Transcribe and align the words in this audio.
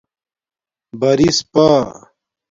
برِس 0.99 1.37
پا 1.53 1.67